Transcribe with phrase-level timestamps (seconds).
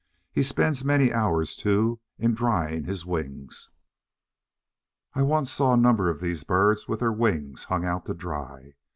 [0.31, 3.69] He spends many hours, too, in drying his wings.
[5.13, 8.73] I once saw a number of these birds with their wings "hung out to dry."